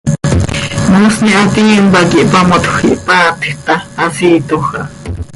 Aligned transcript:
Moosni 0.93 1.29
hatiin 1.35 1.85
pac 1.93 2.09
ihpamotjö, 2.21 2.73
ihpaatj 2.91 3.45
ta, 3.65 3.75
hasiiitoj 3.99 4.63
aha. 4.65 4.83